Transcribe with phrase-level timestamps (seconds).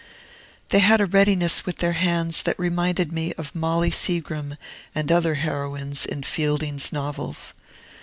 [0.69, 4.57] They had a readiness with their hands that reminded me of Molly Seagrim
[4.95, 7.53] and other heroines in Fielding's novels.